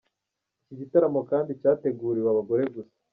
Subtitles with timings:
[0.61, 2.93] Iki gitaramo kandi cyateguriwe abagore gusa.